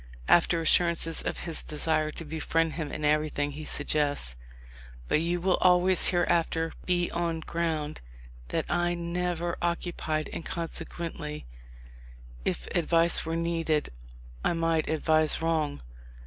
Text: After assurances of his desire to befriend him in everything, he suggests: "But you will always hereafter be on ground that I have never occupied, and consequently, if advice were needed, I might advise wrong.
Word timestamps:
After 0.27 0.59
assurances 0.59 1.21
of 1.21 1.41
his 1.45 1.61
desire 1.61 2.09
to 2.13 2.25
befriend 2.25 2.73
him 2.73 2.91
in 2.91 3.05
everything, 3.05 3.51
he 3.51 3.63
suggests: 3.65 4.35
"But 5.07 5.21
you 5.21 5.39
will 5.39 5.57
always 5.57 6.07
hereafter 6.07 6.73
be 6.87 7.11
on 7.11 7.41
ground 7.41 8.01
that 8.47 8.65
I 8.67 8.89
have 8.89 8.97
never 8.97 9.57
occupied, 9.61 10.27
and 10.33 10.43
consequently, 10.43 11.45
if 12.43 12.65
advice 12.75 13.27
were 13.27 13.35
needed, 13.35 13.91
I 14.43 14.53
might 14.53 14.89
advise 14.89 15.39
wrong. 15.39 15.83